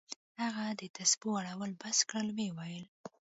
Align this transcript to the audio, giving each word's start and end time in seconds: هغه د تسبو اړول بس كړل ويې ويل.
هغه 0.41 0.65
د 0.79 0.81
تسبو 0.95 1.29
اړول 1.41 1.71
بس 1.81 1.97
كړل 2.09 2.27
ويې 2.35 2.49
ويل. 2.57 2.85